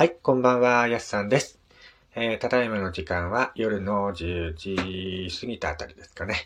[0.00, 1.58] はい、こんばんは、やすさんです。
[2.14, 6.36] えー、ただいまの時間は夜の10時過ぎたあたりですかね。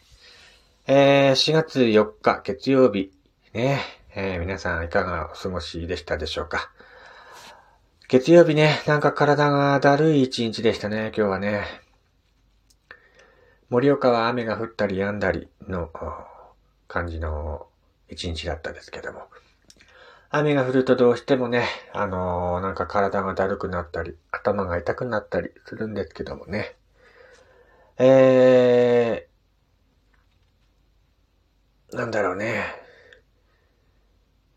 [0.89, 3.13] えー、4月4日月曜日、
[3.53, 3.79] ね、
[4.17, 6.73] えー、皆さんいかがお過ごしでしたでしょうか。
[8.09, 11.63] 月曜日ね、なんか体がだるい一日でしたね、今日はね。
[13.71, 15.93] 盛岡は雨が降ったり止んだりの
[16.89, 17.69] 感じの
[18.09, 19.29] 一日だったですけども。
[20.37, 26.75] 雨が降るとどうしてもね、あのー、なんか体がだるくなったり、頭が痛くなったりするんですけどもね。
[27.99, 32.65] えー、なんだろうね。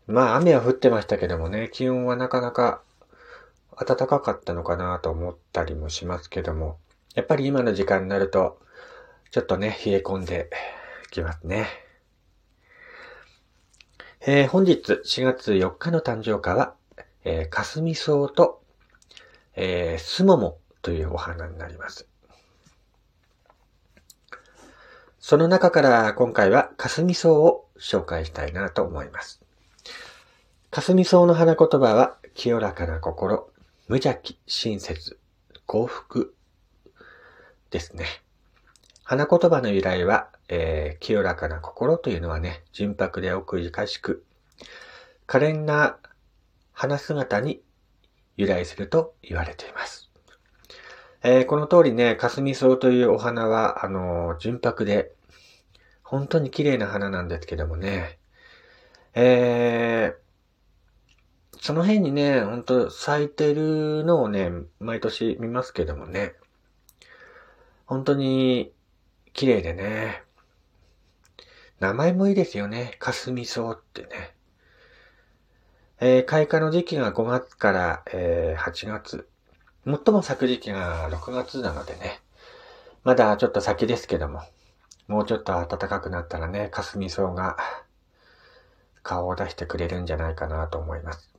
[0.08, 2.82] まあ雨は降ってましたけどもね、気温はなかなか
[3.76, 6.80] 暖かかったのかなと思ったりもしますけども、
[7.14, 8.58] やっぱり今の時間になると、
[9.30, 10.50] ちょっとね、冷え込んで
[11.12, 11.87] きますね。
[14.30, 16.74] えー、本日4月4日の誕生花は、
[17.24, 18.60] えー、かすみ草と、
[19.56, 22.06] えー、すももというお花になります。
[25.18, 29.40] その中から今回はかすみ草を紹介したいなと思います。
[30.70, 33.48] かすみ草の花言葉は、清らかな心、
[33.86, 35.18] 無邪気、親切、
[35.64, 36.34] 幸福
[37.70, 38.04] ですね。
[39.04, 44.24] 花言葉の由来は、えー、清らかな心というのはね、純白で奥ゆかしく、
[45.26, 45.98] 可憐な
[46.72, 47.62] 花姿に
[48.36, 50.10] 由来すると言われています。
[51.22, 55.12] えー、この通りね、かすみ草というお花は、あのー、純白で、
[56.02, 58.18] 本当に綺麗な花なんですけどもね、
[59.14, 66.34] えー、その辺にね、ほんと咲いてるのをね、毎年見ますけどもね、
[67.84, 68.72] 本当に
[69.32, 70.22] 綺麗でね、
[71.80, 72.96] 名前もいいですよね。
[72.98, 74.08] かすみ草ってね。
[76.00, 79.28] えー、開花の時期が5月から、えー、8月。
[79.84, 82.20] 最も咲く時期が6月なのでね。
[83.04, 84.42] まだちょっと先ですけども。
[85.06, 87.56] もうちょっと暖かくなったらね、かすみ草が
[89.02, 91.32] 顔を出してくれるんじゃないかなと思います。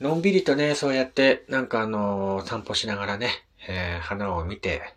[0.00, 3.30] のんびりとね、そうやって、なんかあのー、散歩しながらね、
[3.68, 4.94] えー、花を見て、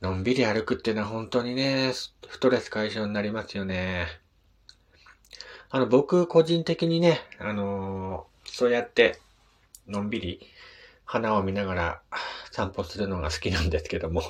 [0.00, 4.06] のんびり歩くっていうのは本当にね、ストレス解消になりますよね。
[5.68, 9.20] あの、僕個人的にね、あのー、そうやって、
[9.86, 10.40] のんびり
[11.04, 12.02] 花を見ながら
[12.50, 14.22] 散歩するのが好きなんですけども、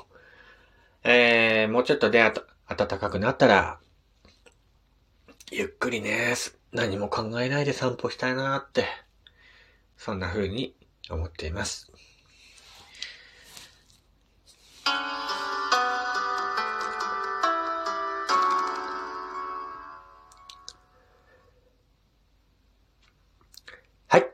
[1.04, 2.32] えー、もうちょっとで、ね、
[2.66, 3.78] 暖かくなったら、
[5.52, 6.34] ゆっくりね、
[6.72, 8.86] 何も考えないで散歩したいなーって、
[9.96, 10.74] そんな風に
[11.08, 11.92] 思っています。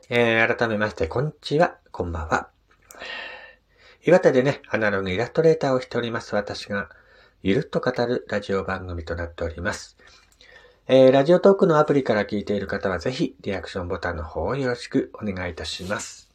[0.09, 1.79] えー、改めまして、こんにちは。
[1.91, 2.49] こんばんは。
[4.05, 6.89] 岩手でね、アナログイラストレーターをしております私が、
[7.43, 9.97] ゆるっと語るラジオ番組となっております。
[10.87, 16.31] えー、ラジオトークのアプリから聞いている方はぜひ、リアクションボタンの方をよろしくお願いいたします。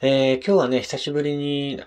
[0.00, 1.84] えー、今日はね、久しぶりに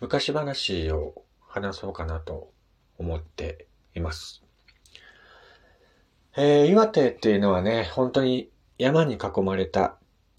[0.00, 2.50] 昔話を話そうかなと
[2.96, 4.42] 思っています。
[6.38, 8.48] えー、岩手っていうのはね、本当に
[8.82, 9.96] 山に囲まれた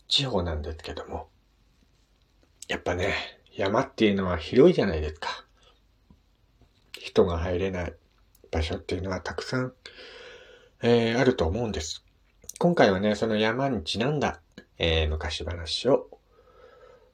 [0.09, 1.29] 地方なんですけども、
[2.67, 3.13] やっぱね、
[3.55, 5.45] 山っていうのは広いじゃないですか。
[6.91, 7.93] 人が入れない
[8.51, 9.71] 場所っていうのはたくさん、
[10.81, 12.03] えー、あると思うんです。
[12.59, 14.41] 今回はね、その山にちなんだ、
[14.77, 16.09] えー、昔話を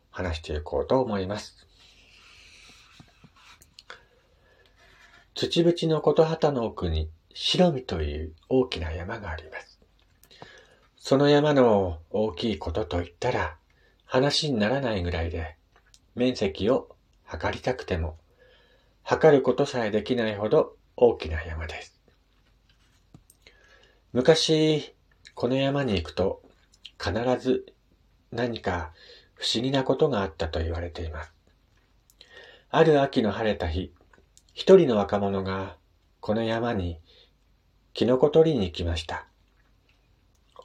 [0.10, 1.68] 話していこうと思います。
[5.36, 9.79] 土淵の琴旗の奥に白身という大きな山があります。
[11.00, 13.56] その山の大きいことと言ったら
[14.06, 15.56] 話にならないぐらいで
[16.14, 18.18] 面積を測りたくても
[19.04, 22.00] 測ることさえできないほど大きな山です。
[24.12, 24.94] 昔、
[25.34, 26.42] この山に行くと
[27.02, 27.66] 必ず
[28.32, 28.92] 何か
[29.36, 31.32] 不思議なことがあったと言われています。
[32.70, 33.94] ある秋の晴れた日、
[34.54, 35.78] 一人の若者が
[36.20, 37.00] この山に
[37.94, 39.26] キノコ取りに行きました。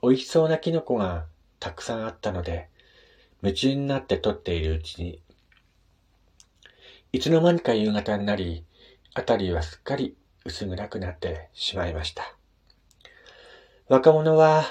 [0.04, 1.24] 美味しそうなキノコが
[1.60, 2.68] たくさんあったので、
[3.42, 5.18] 夢中になって取っているうちに、
[7.12, 8.64] いつの間にか夕方になり、
[9.14, 10.14] あたりはすっかり
[10.44, 12.36] 薄暗くなってしまいました。
[13.88, 14.64] 若者は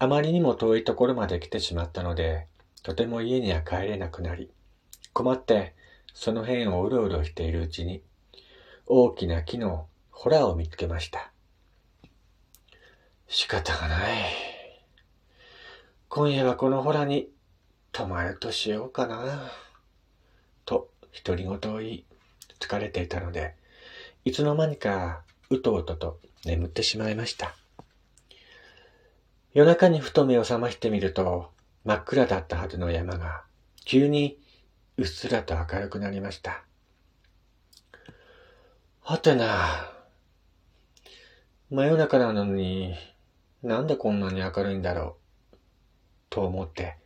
[0.00, 2.48] あまりにも遠いところまで来てしまったので、
[2.82, 4.50] とても家には帰れなくなり、
[5.12, 5.74] 困って
[6.14, 8.02] その辺をうろうろしているうちに、
[8.86, 11.30] 大きな木のホラを見つけました。
[13.30, 14.24] 仕方がない。
[16.08, 17.28] 今夜はこのほらに
[17.92, 19.50] 泊まるとしようかな。
[20.64, 20.88] と、
[21.24, 22.04] 独り言を言い、
[22.58, 23.54] 疲れていたので、
[24.24, 27.54] いつの間にか、うとうとと眠ってしまいました。
[29.52, 31.50] 夜中にふと目を覚ましてみると、
[31.84, 33.44] 真っ暗だったはずの山が、
[33.84, 34.38] 急に
[34.96, 36.64] うっすらと明るくなりました。
[39.02, 39.92] はてな、
[41.70, 42.94] 真夜中なのに、
[43.62, 45.16] なんでこんなに明るいんだろ
[45.52, 45.56] う、
[46.30, 46.96] と思って、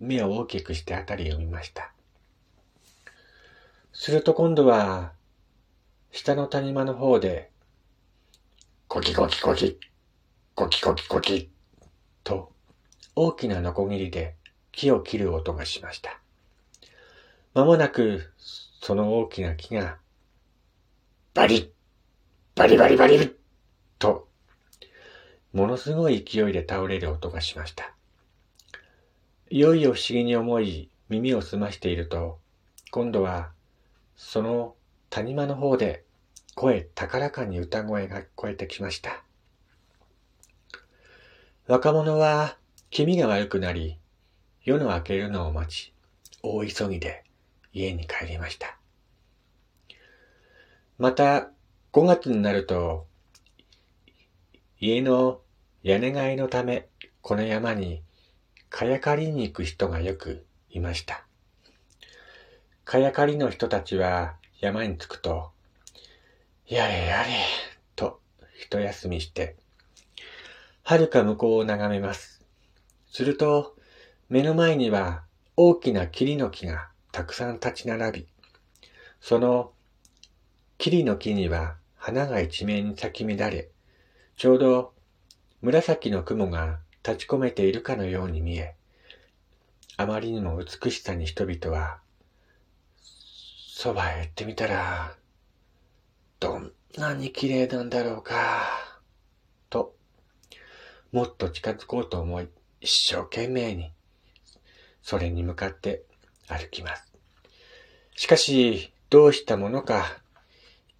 [0.00, 1.92] 目を大きくしてあたりを見ました。
[3.92, 5.12] すると今度は、
[6.10, 7.50] 下の谷間の方で、
[8.88, 9.78] コキコキコキ、
[10.54, 11.50] コキコキコキ、
[12.24, 12.52] と、
[13.14, 14.34] 大きなノコギリで
[14.72, 16.20] 木を切る音がしました。
[17.54, 18.32] まもなく、
[18.80, 19.98] その大きな木が、
[21.34, 21.70] バリッ、
[22.54, 23.36] バリバリバリ
[23.98, 24.27] と、
[25.52, 27.94] ものすごい勢いで倒れる音がしました。
[29.50, 32.38] いよいよ不思議に思い、耳を澄ましていると、
[32.90, 33.50] 今度は
[34.16, 34.74] その
[35.10, 36.04] 谷間の方で
[36.54, 39.22] 声高らかに歌声が聞こえてきました。
[41.66, 42.56] 若者は
[42.90, 43.98] 気味が悪くなり、
[44.64, 45.92] 夜の明けるのを待ち、
[46.42, 47.24] 大急ぎで
[47.72, 48.76] 家に帰りました。
[50.98, 51.50] また、
[51.92, 53.06] 5月になると、
[54.80, 55.40] 家の
[55.82, 56.86] 屋根替えのため、
[57.20, 58.00] この山に、
[58.70, 61.24] かやかりに行く人がよくいました。
[62.84, 65.50] かやかりの人たちは山に着くと、
[66.68, 67.28] やれやれ、
[67.96, 68.20] と
[68.56, 69.56] 一休みして、
[70.84, 72.40] 遥か向こうを眺めます。
[73.10, 73.74] すると、
[74.28, 75.24] 目の前には
[75.56, 78.26] 大きな桐の木がたくさん立ち並び、
[79.20, 79.72] その
[80.78, 83.70] 桐の木には花が一面に咲き乱れ、
[84.38, 84.94] ちょうど
[85.62, 88.76] 紫の雲が立ち込めているかのように見え、
[89.96, 91.98] あまりにも美しさに人々は
[93.00, 95.16] そばへ行ってみたら、
[96.38, 98.62] どんなに綺麗なんだろうか、
[99.70, 99.96] と、
[101.10, 102.48] もっと近づこうと思い、
[102.80, 103.90] 一生懸命に、
[105.02, 106.04] それに向かって
[106.46, 107.12] 歩きます。
[108.14, 110.04] しかし、どうしたものか、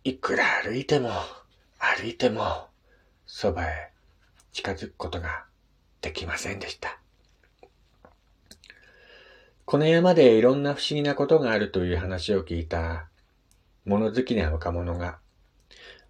[0.03, 1.11] いくら歩いても、
[1.79, 2.67] 歩いても、
[3.31, 3.93] そばへ
[4.53, 5.45] 近づくことが
[6.01, 6.99] できませんでした。
[9.67, 13.11] この山でいろんな不思議なことがあるという話を聞いた
[13.85, 15.19] 物好きな若者が、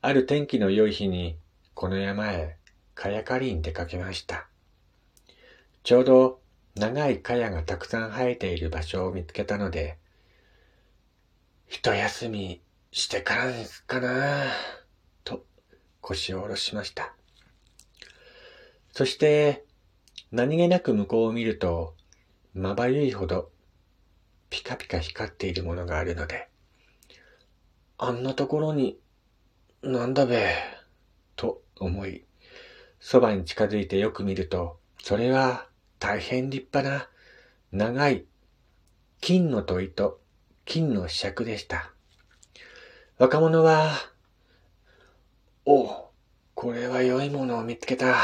[0.00, 1.36] ある天気の良い日に
[1.74, 2.56] この山へ
[2.94, 4.46] かやかりに出かけました。
[5.82, 6.40] ちょうど
[6.76, 9.98] 長い茅がたくさん生えている場所を見つけたので、
[11.66, 12.62] 一休み
[12.92, 14.87] してからですかなと
[16.00, 17.14] 腰を下ろしました。
[18.92, 19.64] そして
[20.32, 21.94] 何気なく向こうを見ると
[22.54, 23.50] まばゆいほど
[24.50, 26.48] ピカピカ光っているものがあるので、
[27.98, 28.98] あんなところに、
[29.82, 30.54] なんだべ、
[31.36, 32.24] と思い、
[33.00, 35.68] そばに近づいてよく見ると、それは
[35.98, 37.08] 大変立派な
[37.70, 38.24] 長い
[39.20, 40.20] 金の問いと
[40.64, 41.92] 金の試着でした。
[43.18, 43.92] 若者は、
[45.70, 46.08] お
[46.54, 48.16] これは良いものを見つけた。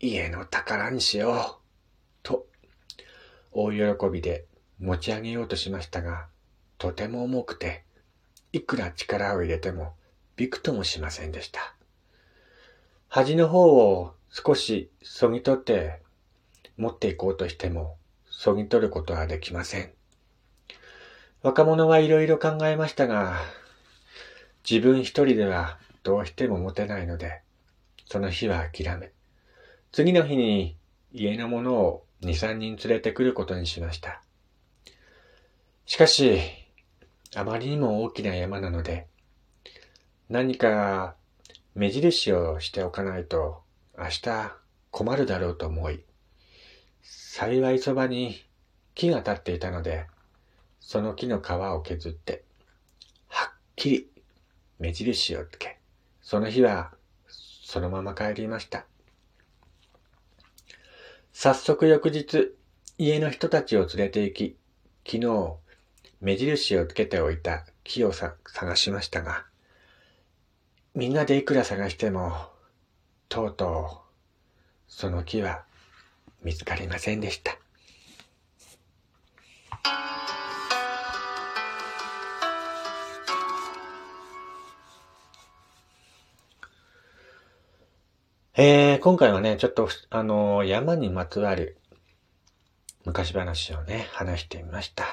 [0.00, 1.62] 家の宝にしよう。
[2.22, 2.46] と、
[3.52, 3.78] 大喜
[4.10, 4.46] びで
[4.80, 6.28] 持ち上げようとしましたが、
[6.78, 7.84] とても重くて、
[8.54, 9.92] いくら力を入れても
[10.34, 11.74] びくともしませんでした。
[13.08, 16.00] 端の方を少しそぎ取って
[16.78, 17.98] 持っていこうとしても、
[18.30, 19.92] そぎ取ることはできません。
[21.42, 23.36] 若者はいろいろ考えましたが、
[24.66, 27.40] 自分一人ではどうしても持てないので、
[28.06, 29.10] その日は諦め、
[29.90, 30.76] 次の日に
[31.12, 34.22] 家のものを二三人連れてくることにしました。
[35.86, 36.38] しかし、
[37.34, 39.06] あまりにも大きな山なので、
[40.28, 41.16] 何か
[41.74, 43.62] 目印をしておかないと
[43.98, 44.56] 明日
[44.90, 46.04] 困るだろうと思い、
[47.02, 48.44] 幸いそばに
[48.94, 50.06] 木が立っていたので、
[50.80, 52.44] その木の皮を削って、
[53.26, 54.10] はっきり
[54.78, 55.78] 目印をつけ、
[56.24, 56.90] その日は
[57.28, 58.86] そのまま帰りました。
[61.34, 62.54] 早速翌日、
[62.96, 64.56] 家の人たちを連れて行き、
[65.06, 65.54] 昨日、
[66.22, 68.34] 目印をつけておいた木を探
[68.76, 69.44] しましたが、
[70.94, 72.32] みんなでいくら探しても、
[73.28, 74.10] とうとう、
[74.88, 75.64] その木は
[76.42, 77.58] 見つかりませんでした。
[88.56, 91.76] えー、今回はね、ちょっと、あのー、山にまつわる
[93.04, 95.04] 昔話をね、話してみました。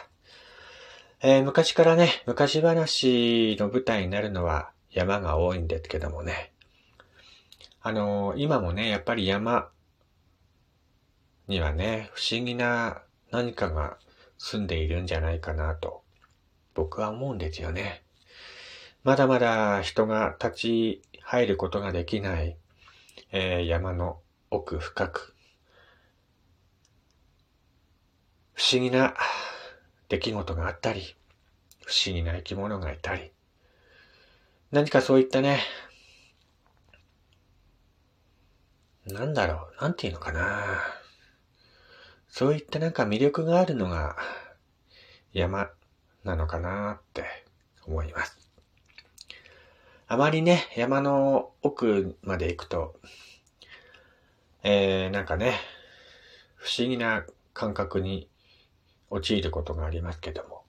[1.24, 6.52] えー、昔からね、昔話の舞台になるのは山が多いんですけどもね。
[7.82, 9.72] あのー、今もね、やっぱり山
[11.48, 13.98] にはね、不思議な何かが
[14.38, 16.04] 住んでいるんじゃないかなと、
[16.76, 18.04] 僕は思うんですよね。
[19.04, 22.56] まだまだ人が立ち入ることができない、
[23.34, 24.20] えー、山の
[24.50, 25.34] 奥深く、
[28.54, 29.16] 不思議な
[30.10, 31.16] 出来事があったり、
[31.86, 33.32] 不思議な生き物がいたり、
[34.72, 35.62] 何かそういったね、
[39.06, 40.82] なんだろう、なんていうのかな。
[42.28, 44.16] そういったなんか魅力があるのが
[45.34, 45.70] 山
[46.24, 47.24] なのかなって
[47.86, 48.51] 思います。
[50.12, 53.00] あまりね、山の奥まで行くと、
[54.62, 55.54] えー、なんかね、
[56.58, 58.28] 不思議な感覚に
[59.10, 60.64] 陥ることがありますけども、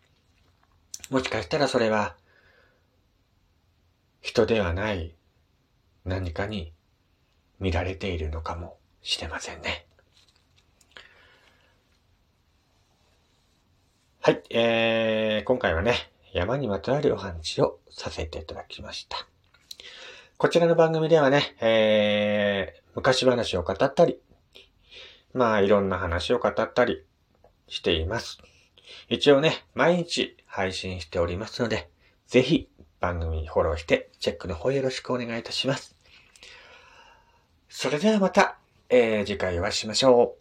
[1.11, 2.15] もしかしたらそれは、
[4.21, 5.13] 人ではない
[6.05, 6.73] 何かに
[7.59, 9.87] 見られているのかもしれませんね。
[14.21, 19.32] はい、えー、今回はね、山にまつわるお話をさせていただきました。
[20.43, 24.19] こちらの番組ではね、えー、昔話を語ったり、
[25.33, 27.05] まあいろんな話を語ったり
[27.69, 28.39] しています。
[29.09, 31.89] 一応ね、毎日配信しておりますので、
[32.27, 32.69] ぜひ
[32.99, 35.95] 番組フォローしてチェックの方よろしくお願いいたします。
[37.69, 38.59] それではまた、
[38.89, 40.35] えー、次回お会いしましょ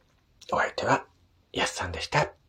[0.51, 0.55] う。
[0.55, 1.05] お相手は、
[1.53, 2.40] やすさんでした。